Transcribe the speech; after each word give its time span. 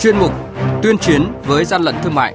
chuyên 0.00 0.18
mục 0.18 0.32
Tuyên 0.82 0.98
chiến 0.98 1.32
với 1.44 1.64
gian 1.64 1.82
lận 1.82 1.94
thương 2.02 2.14
mại. 2.14 2.34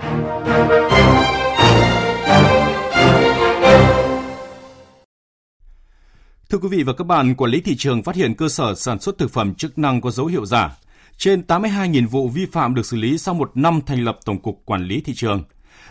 Thưa 6.50 6.58
quý 6.58 6.68
vị 6.68 6.84
và 6.84 6.94
các 6.94 7.04
bạn, 7.08 7.36
quản 7.36 7.52
lý 7.52 7.62
thị 7.62 7.76
trường 7.76 8.04
phát 8.04 8.16
hiện 8.16 8.36
cơ 8.36 8.50
sở 8.50 8.76
sản 8.76 9.00
xuất 9.00 9.18
thực 9.18 9.32
phẩm 9.32 9.56
chức 9.56 9.78
năng 9.78 10.02
có 10.02 10.12
dấu 10.12 10.26
hiệu 10.26 10.46
giả. 10.46 10.78
Trên 11.18 11.44
82.000 11.48 12.08
vụ 12.08 12.30
vi 12.30 12.46
phạm 12.46 12.76
được 12.76 12.86
xử 12.86 12.98
lý 12.98 13.18
sau 13.18 13.34
một 13.34 13.52
năm 13.56 13.80
thành 13.86 14.04
lập 14.04 14.20
Tổng 14.26 14.42
cục 14.42 14.62
Quản 14.66 14.86
lý 14.86 15.02
Thị 15.02 15.14
trường. 15.16 15.44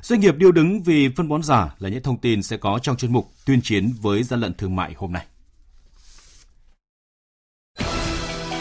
Doanh 0.03 0.21
nghiệp 0.21 0.37
điêu 0.37 0.53
đứng 0.53 0.83
vì 0.83 1.09
phân 1.17 1.29
bón 1.29 1.43
giả 1.43 1.75
là 1.79 1.89
những 1.89 2.03
thông 2.03 2.19
tin 2.19 2.43
sẽ 2.43 2.57
có 2.57 2.79
trong 2.83 2.97
chuyên 2.97 3.13
mục 3.13 3.31
tuyên 3.47 3.61
chiến 3.63 3.93
với 4.03 4.23
gian 4.23 4.41
lận 4.41 4.55
thương 4.55 4.77
mại 4.77 4.95
hôm 4.97 5.13
nay. 5.13 5.27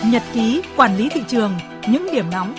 Nhật 0.06 0.24
ký 0.34 0.62
quản 0.76 0.98
lý 0.98 1.10
thị 1.10 1.22
trường, 1.28 1.54
những 1.88 2.08
điểm 2.14 2.30
nóng 2.32 2.56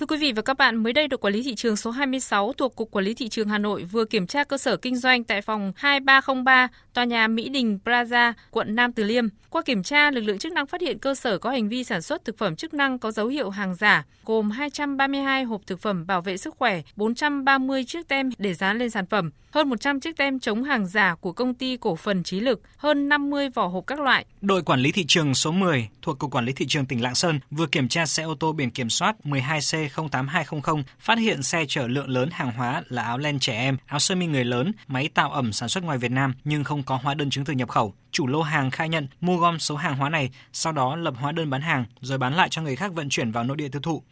Thưa 0.00 0.06
quý 0.06 0.16
vị 0.16 0.32
và 0.32 0.42
các 0.42 0.58
bạn, 0.58 0.76
mới 0.76 0.92
đây 0.92 1.08
đội 1.08 1.18
quản 1.18 1.34
lý 1.34 1.42
thị 1.42 1.54
trường 1.54 1.76
số 1.76 1.90
26 1.90 2.52
thuộc 2.52 2.76
Cục 2.76 2.90
Quản 2.90 3.04
lý 3.04 3.14
Thị 3.14 3.28
trường 3.28 3.48
Hà 3.48 3.58
Nội 3.58 3.84
vừa 3.84 4.04
kiểm 4.04 4.26
tra 4.26 4.44
cơ 4.44 4.58
sở 4.58 4.76
kinh 4.76 4.96
doanh 4.96 5.24
tại 5.24 5.42
phòng 5.42 5.72
2303, 5.76 6.68
tòa 6.94 7.04
nhà 7.04 7.28
Mỹ 7.28 7.48
Đình 7.48 7.78
Plaza, 7.84 8.32
quận 8.50 8.74
Nam 8.74 8.92
Từ 8.92 9.04
Liêm. 9.04 9.28
Qua 9.50 9.62
kiểm 9.62 9.82
tra, 9.82 10.10
lực 10.10 10.20
lượng 10.20 10.38
chức 10.38 10.52
năng 10.52 10.66
phát 10.66 10.80
hiện 10.80 10.98
cơ 10.98 11.14
sở 11.14 11.38
có 11.38 11.50
hành 11.50 11.68
vi 11.68 11.84
sản 11.84 12.02
xuất 12.02 12.24
thực 12.24 12.38
phẩm 12.38 12.56
chức 12.56 12.74
năng 12.74 12.98
có 12.98 13.10
dấu 13.10 13.26
hiệu 13.26 13.50
hàng 13.50 13.74
giả, 13.74 14.04
gồm 14.24 14.50
232 14.50 15.44
hộp 15.44 15.60
thực 15.66 15.80
phẩm 15.80 16.06
bảo 16.06 16.20
vệ 16.20 16.36
sức 16.36 16.54
khỏe, 16.58 16.82
430 16.96 17.84
chiếc 17.84 18.08
tem 18.08 18.30
để 18.38 18.54
dán 18.54 18.78
lên 18.78 18.90
sản 18.90 19.06
phẩm, 19.06 19.30
hơn 19.50 19.68
100 19.68 20.00
chiếc 20.00 20.16
tem 20.16 20.40
chống 20.40 20.64
hàng 20.64 20.86
giả 20.86 21.14
của 21.20 21.32
công 21.32 21.54
ty 21.54 21.76
cổ 21.76 21.96
phần 21.96 22.22
Trí 22.22 22.40
Lực, 22.40 22.62
hơn 22.76 23.08
50 23.08 23.48
vỏ 23.48 23.66
hộp 23.66 23.86
các 23.86 24.00
loại. 24.00 24.24
Đội 24.40 24.62
quản 24.62 24.80
lý 24.80 24.92
thị 24.92 25.04
trường 25.08 25.34
số 25.34 25.52
10 25.52 25.88
thuộc 26.02 26.18
Cục 26.18 26.30
Quản 26.30 26.44
lý 26.44 26.52
Thị 26.52 26.66
trường 26.68 26.86
tỉnh 26.86 27.02
Lạng 27.02 27.14
Sơn 27.14 27.40
vừa 27.50 27.66
kiểm 27.66 27.88
tra 27.88 28.06
xe 28.06 28.22
ô 28.22 28.34
tô 28.34 28.52
biển 28.52 28.70
kiểm 28.70 28.90
soát 28.90 29.16
12C08200 29.24 30.82
phát 30.98 31.18
hiện 31.18 31.42
xe 31.42 31.64
chở 31.68 31.88
lượng 31.88 32.08
lớn 32.08 32.28
hàng 32.32 32.52
hóa 32.52 32.82
là 32.88 33.02
áo 33.02 33.18
len 33.18 33.38
trẻ 33.38 33.58
em, 33.58 33.76
áo 33.86 33.98
sơ 33.98 34.14
mi 34.14 34.26
người 34.26 34.44
lớn, 34.44 34.72
máy 34.86 35.08
tạo 35.14 35.30
ẩm 35.30 35.52
sản 35.52 35.68
xuất 35.68 35.84
ngoài 35.84 35.98
Việt 35.98 36.10
Nam 36.10 36.34
nhưng 36.44 36.64
không 36.64 36.79
có 36.82 36.98
hóa 37.02 37.14
đơn 37.14 37.30
chứng 37.30 37.44
từ 37.44 37.52
nhập 37.52 37.68
khẩu. 37.68 37.94
Chủ 38.10 38.26
lô 38.26 38.42
hàng 38.42 38.70
khai 38.70 38.88
nhận 38.88 39.08
mua 39.20 39.36
gom 39.36 39.58
số 39.58 39.76
hàng 39.76 39.96
hóa 39.96 40.08
này, 40.08 40.30
sau 40.52 40.72
đó 40.72 40.96
lập 40.96 41.14
hóa 41.20 41.32
đơn 41.32 41.50
bán 41.50 41.60
hàng 41.60 41.84
rồi 42.00 42.18
bán 42.18 42.34
lại 42.34 42.48
cho 42.48 42.62
người 42.62 42.76
khác 42.76 42.92
vận 42.94 43.08
chuyển 43.08 43.32
vào 43.32 43.44
nội 43.44 43.56
địa 43.56 43.68
tiêu 43.68 43.82
thụ. 43.82 44.02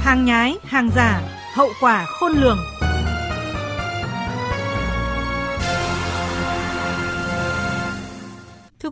Hàng 0.00 0.24
nhái, 0.24 0.56
hàng 0.64 0.90
giả, 0.94 1.20
hậu 1.54 1.68
quả 1.80 2.04
khôn 2.04 2.32
lường. 2.32 2.58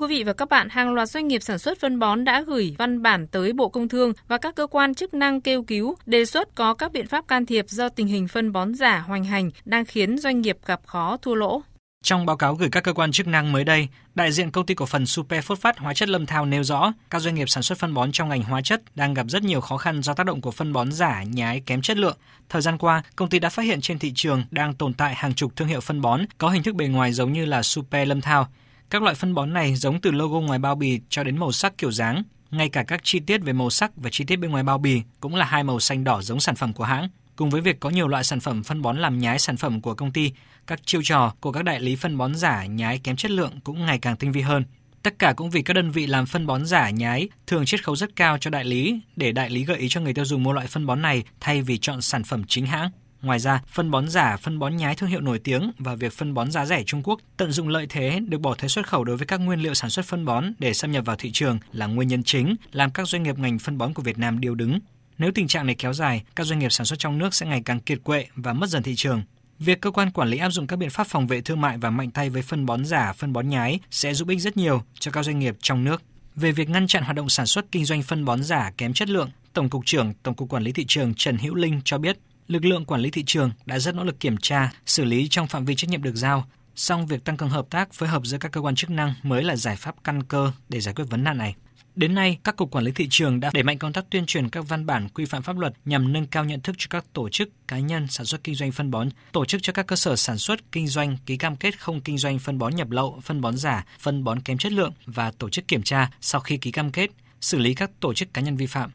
Quý 0.03 0.09
vị 0.09 0.25
và 0.25 0.33
các 0.33 0.49
bạn, 0.49 0.69
hàng 0.69 0.95
loạt 0.95 1.09
doanh 1.09 1.29
nghiệp 1.29 1.43
sản 1.43 1.59
xuất 1.59 1.81
phân 1.81 1.99
bón 1.99 2.25
đã 2.25 2.43
gửi 2.43 2.75
văn 2.79 3.03
bản 3.03 3.27
tới 3.27 3.53
Bộ 3.53 3.69
Công 3.69 3.89
Thương 3.89 4.13
và 4.29 4.39
các 4.39 4.55
cơ 4.55 4.67
quan 4.67 4.95
chức 4.95 5.15
năng 5.15 5.41
kêu 5.41 5.63
cứu, 5.63 5.97
đề 6.07 6.25
xuất 6.25 6.55
có 6.55 6.75
các 6.75 6.93
biện 6.93 7.07
pháp 7.07 7.29
can 7.29 7.47
thiệp 7.47 7.65
do 7.69 7.89
tình 7.89 8.07
hình 8.07 8.29
phân 8.29 8.53
bón 8.53 8.75
giả 8.75 8.99
hoành 8.99 9.25
hành 9.25 9.51
đang 9.65 9.85
khiến 9.85 10.19
doanh 10.19 10.41
nghiệp 10.41 10.59
gặp 10.67 10.81
khó 10.87 11.17
thua 11.23 11.35
lỗ. 11.35 11.63
Trong 12.05 12.27
báo 12.27 12.37
cáo 12.37 12.55
gửi 12.55 12.69
các 12.73 12.85
cơ 12.85 12.93
quan 12.93 13.13
chức 13.13 13.27
năng 13.27 13.53
mới 13.53 13.65
đây, 13.65 13.89
đại 14.15 14.33
diện 14.33 14.51
công 14.51 14.67
ty 14.67 14.75
cổ 14.75 14.87
phần 14.87 15.07
Super 15.07 15.45
Phốt 15.45 15.59
Phát 15.59 15.79
Hóa 15.79 15.95
chất 15.95 16.09
Lâm 16.09 16.27
Thao 16.27 16.47
nêu 16.47 16.65
rõ, 16.65 16.93
các 17.11 17.23
doanh 17.23 17.35
nghiệp 17.35 17.49
sản 17.49 17.63
xuất 17.63 17.79
phân 17.79 17.95
bón 17.95 18.13
trong 18.13 18.29
ngành 18.29 18.43
hóa 18.43 18.61
chất 18.65 18.83
đang 18.95 19.15
gặp 19.15 19.27
rất 19.29 19.43
nhiều 19.43 19.61
khó 19.61 19.77
khăn 19.77 20.03
do 20.03 20.15
tác 20.15 20.27
động 20.27 20.41
của 20.41 20.51
phân 20.51 20.73
bón 20.73 20.93
giả, 20.93 21.23
nhái, 21.23 21.63
kém 21.67 21.83
chất 21.83 21.97
lượng. 21.97 22.17
Thời 22.49 22.63
gian 22.63 22.79
qua, 22.79 23.03
công 23.17 23.29
ty 23.29 23.39
đã 23.39 23.49
phát 23.49 23.63
hiện 23.63 23.81
trên 23.81 23.99
thị 23.99 24.13
trường 24.15 24.45
đang 24.51 24.75
tồn 24.75 24.95
tại 24.95 25.15
hàng 25.15 25.35
chục 25.35 25.57
thương 25.57 25.69
hiệu 25.69 25.81
phân 25.81 26.01
bón 26.01 26.21
có 26.39 26.49
hình 26.49 26.63
thức 26.63 26.75
bề 26.75 26.87
ngoài 26.87 27.13
giống 27.13 27.33
như 27.33 27.45
là 27.45 27.63
Super 27.63 28.09
Lâm 28.09 28.21
Thao. 28.21 28.49
Các 28.93 29.03
loại 29.03 29.15
phân 29.15 29.35
bón 29.35 29.53
này 29.53 29.75
giống 29.75 30.01
từ 30.01 30.11
logo 30.11 30.41
ngoài 30.41 30.59
bao 30.59 30.75
bì 30.75 31.01
cho 31.09 31.25
đến 31.25 31.39
màu 31.39 31.53
sắc 31.53 31.79
kiểu 31.79 31.93
dáng, 31.93 32.23
ngay 32.51 32.69
cả 32.69 32.83
các 32.83 33.01
chi 33.05 33.21
tiết 33.21 33.39
về 33.39 33.53
màu 33.53 33.71
sắc 33.71 33.97
và 33.97 34.11
chi 34.13 34.25
tiết 34.25 34.37
bên 34.37 34.51
ngoài 34.51 34.65
bao 34.65 34.79
bì 34.79 35.03
cũng 35.21 35.35
là 35.35 35.45
hai 35.45 35.65
màu 35.65 35.81
xanh 35.81 36.05
đỏ 36.05 36.23
giống 36.23 36.41
sản 36.41 36.57
phẩm 36.57 36.73
của 36.73 36.85
hãng. 36.85 37.09
Cùng 37.37 37.51
với 37.51 37.61
việc 37.61 37.81
có 37.81 37.91
nhiều 37.91 38.09
loại 38.09 38.25
sản 38.25 38.41
phẩm 38.41 38.63
phân 38.63 38.83
bón 38.83 38.99
làm 38.99 39.19
nhái 39.19 39.39
sản 39.39 39.57
phẩm 39.57 39.81
của 39.81 39.95
công 39.95 40.13
ty, 40.13 40.33
các 40.67 40.81
chiêu 40.87 41.01
trò 41.05 41.35
của 41.41 41.53
các 41.53 41.65
đại 41.65 41.81
lý 41.81 41.97
phân 41.97 42.19
bón 42.19 42.35
giả 42.35 42.67
nhái 42.67 42.99
kém 42.99 43.17
chất 43.17 43.31
lượng 43.31 43.61
cũng 43.65 43.87
ngày 43.87 43.99
càng 43.99 44.17
tinh 44.17 44.33
vi 44.33 44.41
hơn. 44.41 44.65
Tất 45.03 45.19
cả 45.19 45.33
cũng 45.33 45.51
vì 45.51 45.63
các 45.63 45.75
đơn 45.75 45.91
vị 45.91 46.07
làm 46.07 46.27
phân 46.27 46.47
bón 46.47 46.67
giả 46.67 46.91
nhái 46.91 47.29
thường 47.47 47.65
chiết 47.65 47.85
khấu 47.85 47.97
rất 47.97 48.17
cao 48.17 48.39
cho 48.39 48.51
đại 48.51 48.65
lý 48.65 49.01
để 49.17 49.33
đại 49.33 49.51
lý 49.51 49.65
gợi 49.65 49.79
ý 49.79 49.89
cho 49.91 50.01
người 50.01 50.15
tiêu 50.15 50.25
dùng 50.25 50.43
mua 50.43 50.53
loại 50.53 50.67
phân 50.67 50.87
bón 50.87 51.03
này 51.03 51.25
thay 51.41 51.63
vì 51.63 51.79
chọn 51.79 52.03
sản 52.03 52.25
phẩm 52.25 52.45
chính 52.49 52.67
hãng. 52.67 52.91
Ngoài 53.23 53.39
ra, 53.39 53.63
phân 53.67 53.91
bón 53.91 54.09
giả, 54.09 54.37
phân 54.37 54.59
bón 54.59 54.77
nhái 54.77 54.95
thương 54.95 55.11
hiệu 55.11 55.21
nổi 55.21 55.39
tiếng 55.39 55.73
và 55.79 55.95
việc 55.95 56.13
phân 56.13 56.35
bón 56.35 56.51
giá 56.51 56.67
rẻ 56.67 56.83
Trung 56.87 57.03
Quốc 57.03 57.21
tận 57.37 57.53
dụng 57.53 57.69
lợi 57.69 57.87
thế 57.89 58.21
được 58.29 58.41
bỏ 58.41 58.55
thuế 58.55 58.69
xuất 58.69 58.89
khẩu 58.89 59.05
đối 59.05 59.17
với 59.17 59.27
các 59.27 59.41
nguyên 59.41 59.63
liệu 59.63 59.75
sản 59.75 59.91
xuất 59.91 60.07
phân 60.07 60.25
bón 60.25 60.53
để 60.59 60.75
xâm 60.75 60.93
nhập 60.93 61.05
vào 61.07 61.17
thị 61.17 61.31
trường 61.33 61.59
là 61.73 61.87
nguyên 61.87 62.09
nhân 62.09 62.23
chính 62.23 62.57
làm 62.73 62.91
các 62.91 63.09
doanh 63.09 63.23
nghiệp 63.23 63.39
ngành 63.39 63.59
phân 63.59 63.79
bón 63.79 63.95
của 63.95 64.03
Việt 64.03 64.19
Nam 64.19 64.41
điêu 64.41 64.55
đứng. 64.55 64.79
Nếu 65.19 65.31
tình 65.35 65.49
trạng 65.49 65.67
này 65.67 65.75
kéo 65.75 65.93
dài, 65.93 66.23
các 66.37 66.45
doanh 66.45 66.59
nghiệp 66.59 66.73
sản 66.73 66.87
xuất 66.87 66.99
trong 66.99 67.19
nước 67.19 67.35
sẽ 67.35 67.47
ngày 67.47 67.63
càng 67.65 67.81
kiệt 67.81 67.99
quệ 68.05 68.27
và 68.37 68.53
mất 68.53 68.71
dần 68.71 68.83
thị 68.83 68.95
trường. 68.97 69.23
Việc 69.59 69.81
cơ 69.81 69.91
quan 69.91 70.11
quản 70.11 70.29
lý 70.29 70.39
áp 70.39 70.51
dụng 70.51 70.67
các 70.67 70.77
biện 70.77 70.91
pháp 70.91 71.07
phòng 71.07 71.27
vệ 71.27 71.41
thương 71.41 71.61
mại 71.61 71.79
và 71.79 71.91
mạnh 71.91 72.11
tay 72.11 72.31
với 72.31 72.43
phân 72.43 72.67
bón 72.67 72.85
giả, 72.85 73.13
phân 73.13 73.33
bón 73.33 73.49
nhái 73.49 73.81
sẽ 73.91 74.15
giúp 74.15 74.29
ích 74.29 74.41
rất 74.41 74.57
nhiều 74.57 74.83
cho 74.99 75.11
các 75.11 75.25
doanh 75.25 75.39
nghiệp 75.39 75.57
trong 75.63 75.85
nước. 75.85 76.03
Về 76.37 76.53
việc 76.53 76.69
ngăn 76.69 76.87
chặn 76.87 77.03
hoạt 77.03 77.17
động 77.17 77.29
sản 77.29 77.47
xuất 77.47 77.73
kinh 77.73 77.85
doanh 77.85 78.03
phân 78.03 78.25
bón 78.25 78.43
giả 78.43 78.71
kém 78.79 78.93
chất 78.93 79.09
lượng, 79.09 79.31
Tổng 79.53 79.71
cục 79.71 79.87
trưởng 79.87 80.13
Tổng 80.23 80.35
cục 80.35 80.49
Quản 80.49 80.63
lý 80.63 80.73
thị 80.73 80.85
trường 80.89 81.15
Trần 81.15 81.39
Hữu 81.39 81.55
Linh 81.55 81.81
cho 81.85 81.99
biết, 81.99 82.19
lực 82.53 82.65
lượng 82.65 82.85
quản 82.85 83.01
lý 83.01 83.11
thị 83.11 83.23
trường 83.27 83.51
đã 83.67 83.79
rất 83.79 83.95
nỗ 83.95 84.05
lực 84.05 84.21
kiểm 84.21 84.37
tra, 84.37 84.73
xử 84.87 85.05
lý 85.05 85.29
trong 85.29 85.47
phạm 85.47 85.65
vi 85.65 85.75
trách 85.75 85.91
nhiệm 85.91 86.03
được 86.03 86.17
giao, 86.17 86.47
song 86.75 87.07
việc 87.07 87.25
tăng 87.25 87.37
cường 87.37 87.49
hợp 87.49 87.67
tác 87.71 87.93
phối 87.93 88.09
hợp 88.09 88.23
giữa 88.25 88.39
các 88.39 88.53
cơ 88.53 88.61
quan 88.61 88.75
chức 88.75 88.91
năng 88.91 89.15
mới 89.23 89.43
là 89.43 89.57
giải 89.57 89.77
pháp 89.77 89.95
căn 90.05 90.23
cơ 90.23 90.53
để 90.69 90.81
giải 90.81 90.95
quyết 90.95 91.05
vấn 91.11 91.25
nạn 91.25 91.39
này. 91.39 91.55
Đến 91.95 92.15
nay, 92.15 92.39
các 92.45 92.57
cục 92.57 92.71
quản 92.71 92.85
lý 92.85 92.93
thị 92.93 93.07
trường 93.11 93.41
đã 93.41 93.51
đẩy 93.55 93.63
mạnh 93.63 93.79
công 93.79 93.93
tác 93.93 94.05
tuyên 94.11 94.27
truyền 94.27 94.49
các 94.49 94.69
văn 94.69 94.87
bản 94.87 95.09
quy 95.09 95.25
phạm 95.25 95.43
pháp 95.43 95.59
luật 95.59 95.73
nhằm 95.85 96.13
nâng 96.13 96.27
cao 96.27 96.45
nhận 96.45 96.61
thức 96.61 96.75
cho 96.79 96.87
các 96.91 97.05
tổ 97.13 97.29
chức, 97.29 97.69
cá 97.69 97.79
nhân 97.79 98.07
sản 98.11 98.27
xuất 98.27 98.45
kinh 98.45 98.55
doanh 98.55 98.73
phân 98.73 98.91
bón, 98.91 99.09
tổ 99.33 99.45
chức 99.45 99.63
cho 99.63 99.73
các 99.73 99.87
cơ 99.87 99.97
sở 99.97 100.17
sản 100.17 100.39
xuất 100.39 100.73
kinh 100.73 100.89
doanh 100.89 101.17
ký 101.27 101.37
cam 101.37 101.57
kết 101.57 101.81
không 101.81 102.01
kinh 102.01 102.19
doanh 102.19 102.39
phân 102.39 102.59
bón 102.59 102.77
nhập 102.77 102.91
lậu, 102.91 103.21
phân 103.23 103.41
bón 103.41 103.57
giả, 103.57 103.87
phân 103.99 104.25
bón 104.25 104.41
kém 104.41 104.59
chất 104.59 104.73
lượng 104.73 104.93
và 105.07 105.31
tổ 105.31 105.49
chức 105.49 105.69
kiểm 105.69 105.83
tra 105.83 106.11
sau 106.21 106.41
khi 106.41 106.57
ký 106.57 106.71
cam 106.71 106.91
kết, 106.91 107.11
xử 107.41 107.59
lý 107.59 107.75
các 107.75 107.91
tổ 108.01 108.15
chức 108.15 108.35
cá 108.35 108.41
nhân 108.41 108.57
vi 108.57 108.67
phạm. 108.67 108.91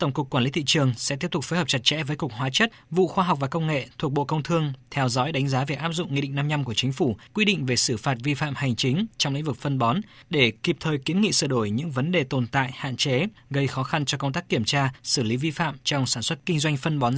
Tổng 0.00 0.12
cục 0.12 0.30
Quản 0.30 0.44
lý 0.44 0.50
thị 0.50 0.62
trường 0.66 0.92
sẽ 0.96 1.16
tiếp 1.16 1.28
tục 1.30 1.44
phối 1.44 1.58
hợp 1.58 1.68
chặt 1.68 1.78
chẽ 1.84 2.02
với 2.02 2.16
Cục 2.16 2.32
Hóa 2.32 2.50
chất, 2.52 2.70
vụ 2.90 3.08
Khoa 3.08 3.24
học 3.24 3.38
và 3.40 3.48
Công 3.48 3.66
nghệ 3.66 3.86
thuộc 3.98 4.12
Bộ 4.12 4.24
Công 4.24 4.42
Thương 4.42 4.72
theo 4.90 5.08
dõi 5.08 5.32
đánh 5.32 5.48
giá 5.48 5.64
việc 5.64 5.78
áp 5.78 5.92
dụng 5.92 6.14
Nghị 6.14 6.20
định 6.20 6.34
55 6.34 6.64
của 6.64 6.74
Chính 6.74 6.92
phủ 6.92 7.16
quy 7.34 7.44
định 7.44 7.66
về 7.66 7.76
xử 7.76 7.96
phạt 7.96 8.14
vi 8.22 8.34
phạm 8.34 8.54
hành 8.54 8.76
chính 8.76 9.06
trong 9.18 9.34
lĩnh 9.34 9.44
vực 9.44 9.56
phân 9.56 9.78
bón 9.78 10.00
để 10.30 10.52
kịp 10.62 10.76
thời 10.80 10.98
kiến 10.98 11.20
nghị 11.20 11.32
sửa 11.32 11.46
đổi 11.46 11.70
những 11.70 11.90
vấn 11.90 12.12
đề 12.12 12.24
tồn 12.24 12.46
tại, 12.46 12.70
hạn 12.74 12.96
chế, 12.96 13.26
gây 13.50 13.66
khó 13.66 13.82
khăn 13.82 14.04
cho 14.04 14.18
công 14.18 14.32
tác 14.32 14.48
kiểm 14.48 14.64
tra, 14.64 14.92
xử 15.02 15.22
lý 15.22 15.36
vi 15.36 15.50
phạm 15.50 15.76
trong 15.84 16.06
sản 16.06 16.22
xuất 16.22 16.46
kinh 16.46 16.58
doanh 16.58 16.76
phân 16.76 16.98
bón. 16.98 17.14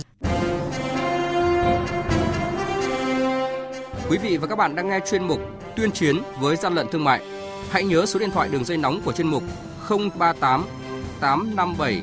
Quý 4.09 4.19
vị 4.19 4.37
và 4.37 4.47
các 4.47 4.57
bạn 4.57 4.75
đang 4.75 4.89
nghe 4.89 4.99
chuyên 5.11 5.25
mục 5.25 5.41
Tuyên 5.77 5.93
chiến 5.93 6.17
với 6.41 6.57
gian 6.57 6.75
lận 6.75 6.87
thương 6.93 7.05
mại. 7.05 7.21
Hãy 7.71 7.85
nhớ 7.85 8.07
số 8.07 8.21
điện 8.21 8.31
thoại 8.31 8.49
đường 8.49 8.65
dây 8.65 8.79
nóng 8.79 9.01
của 9.05 9.13
chuyên 9.13 9.27
mục 9.27 9.43
038 9.89 10.65
857 11.21 12.03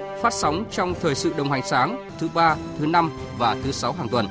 phát 0.21 0.33
sóng 0.33 0.65
trong 0.71 0.93
thời 1.01 1.15
sự 1.15 1.33
đồng 1.37 1.51
hành 1.51 1.61
sáng 1.65 2.09
thứ 2.19 2.29
ba, 2.33 2.55
thứ 2.79 2.85
năm 2.85 3.11
và 3.37 3.55
thứ 3.63 3.71
sáu 3.71 3.93
hàng 3.93 4.07
tuần. 4.11 4.25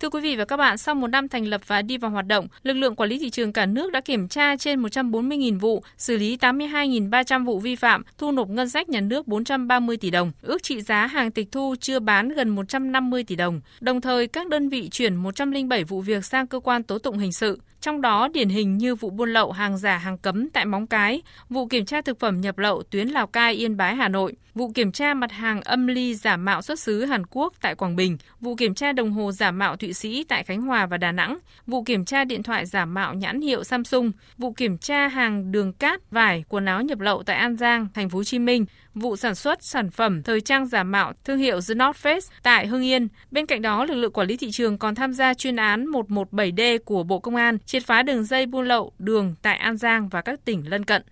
Thưa 0.00 0.10
quý 0.10 0.20
vị 0.20 0.36
và 0.36 0.44
các 0.44 0.56
bạn, 0.56 0.78
sau 0.78 0.94
một 0.94 1.06
năm 1.06 1.28
thành 1.28 1.46
lập 1.46 1.60
và 1.66 1.82
đi 1.82 1.98
vào 1.98 2.10
hoạt 2.10 2.26
động, 2.26 2.48
lực 2.62 2.72
lượng 2.72 2.96
quản 2.96 3.10
lý 3.10 3.18
thị 3.18 3.30
trường 3.30 3.52
cả 3.52 3.66
nước 3.66 3.92
đã 3.92 4.00
kiểm 4.00 4.28
tra 4.28 4.56
trên 4.56 4.82
140.000 4.82 5.58
vụ, 5.58 5.82
xử 5.98 6.16
lý 6.16 6.36
82.300 6.36 7.44
vụ 7.44 7.58
vi 7.58 7.76
phạm, 7.76 8.02
thu 8.18 8.32
nộp 8.32 8.48
ngân 8.48 8.68
sách 8.68 8.88
nhà 8.88 9.00
nước 9.00 9.28
430 9.28 9.96
tỷ 9.96 10.10
đồng, 10.10 10.32
ước 10.42 10.62
trị 10.62 10.80
giá 10.80 11.06
hàng 11.06 11.30
tịch 11.30 11.52
thu 11.52 11.74
chưa 11.80 11.98
bán 12.00 12.28
gần 12.28 12.48
150 12.48 13.24
tỷ 13.24 13.36
đồng. 13.36 13.60
Đồng 13.80 14.00
thời, 14.00 14.26
các 14.26 14.48
đơn 14.48 14.68
vị 14.68 14.88
chuyển 14.88 15.14
107 15.14 15.84
vụ 15.84 16.00
việc 16.00 16.24
sang 16.24 16.46
cơ 16.46 16.60
quan 16.60 16.82
tố 16.82 16.98
tụng 16.98 17.18
hình 17.18 17.32
sự 17.32 17.58
trong 17.84 18.00
đó 18.00 18.28
điển 18.32 18.48
hình 18.48 18.78
như 18.78 18.94
vụ 18.94 19.10
buôn 19.10 19.32
lậu 19.32 19.52
hàng 19.52 19.78
giả 19.78 19.96
hàng 19.96 20.18
cấm 20.18 20.50
tại 20.50 20.64
Móng 20.66 20.86
Cái, 20.86 21.22
vụ 21.48 21.66
kiểm 21.66 21.84
tra 21.84 22.00
thực 22.00 22.20
phẩm 22.20 22.40
nhập 22.40 22.58
lậu 22.58 22.82
tuyến 22.82 23.08
Lào 23.08 23.26
Cai 23.26 23.54
Yên 23.54 23.76
Bái 23.76 23.94
Hà 23.94 24.08
Nội, 24.08 24.34
vụ 24.54 24.70
kiểm 24.74 24.92
tra 24.92 25.14
mặt 25.14 25.32
hàng 25.32 25.60
âm 25.62 25.86
ly 25.86 26.14
giả 26.14 26.36
mạo 26.36 26.62
xuất 26.62 26.80
xứ 26.80 27.04
Hàn 27.04 27.26
Quốc 27.30 27.54
tại 27.60 27.74
Quảng 27.74 27.96
Bình, 27.96 28.18
vụ 28.40 28.54
kiểm 28.54 28.74
tra 28.74 28.92
đồng 28.92 29.12
hồ 29.12 29.32
giả 29.32 29.50
mạo 29.50 29.76
Thụy 29.76 29.92
Sĩ 29.92 30.24
tại 30.24 30.44
Khánh 30.44 30.62
Hòa 30.62 30.86
và 30.86 30.96
Đà 30.96 31.12
Nẵng, 31.12 31.38
vụ 31.66 31.82
kiểm 31.82 32.04
tra 32.04 32.24
điện 32.24 32.42
thoại 32.42 32.66
giả 32.66 32.84
mạo 32.84 33.14
nhãn 33.14 33.40
hiệu 33.40 33.64
Samsung, 33.64 34.12
vụ 34.38 34.52
kiểm 34.52 34.78
tra 34.78 35.08
hàng 35.08 35.52
đường 35.52 35.72
cát, 35.72 36.10
vải, 36.10 36.44
quần 36.48 36.66
áo 36.66 36.82
nhập 36.82 37.00
lậu 37.00 37.22
tại 37.22 37.36
An 37.36 37.56
Giang, 37.56 37.88
thành 37.94 38.10
phố 38.10 38.18
Hồ 38.18 38.24
Chí 38.24 38.38
Minh, 38.38 38.66
vụ 38.94 39.16
sản 39.16 39.34
xuất 39.34 39.64
sản 39.64 39.90
phẩm 39.90 40.22
thời 40.22 40.40
trang 40.40 40.66
giả 40.66 40.82
mạo 40.82 41.12
thương 41.24 41.38
hiệu 41.38 41.60
The 41.68 41.74
North 41.74 42.06
Face 42.06 42.20
tại 42.42 42.66
Hưng 42.66 42.84
Yên. 42.84 43.08
Bên 43.30 43.46
cạnh 43.46 43.62
đó, 43.62 43.84
lực 43.84 43.94
lượng 43.94 44.12
quản 44.12 44.28
lý 44.28 44.36
thị 44.36 44.50
trường 44.50 44.78
còn 44.78 44.94
tham 44.94 45.12
gia 45.12 45.34
chuyên 45.34 45.56
án 45.56 45.86
117D 45.86 46.78
của 46.84 47.02
Bộ 47.02 47.18
Công 47.18 47.36
an 47.36 47.58
triệt 47.74 47.86
phá 47.86 48.02
đường 48.02 48.24
dây 48.24 48.46
buôn 48.46 48.66
lậu 48.66 48.92
đường 48.98 49.34
tại 49.42 49.56
An 49.56 49.76
Giang 49.76 50.08
và 50.08 50.22
các 50.22 50.44
tỉnh 50.44 50.70
lân 50.70 50.84
cận. 50.84 51.02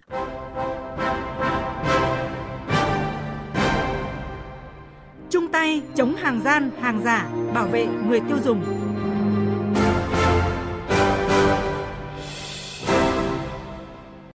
Chung 5.31 5.49
tay 5.53 5.83
chống 5.95 6.15
hàng 6.15 6.41
gian, 6.45 6.71
hàng 6.81 7.01
giả, 7.05 7.29
bảo 7.55 7.67
vệ 7.67 7.87
người 7.87 8.21
tiêu 8.21 8.39
dùng. 8.45 8.63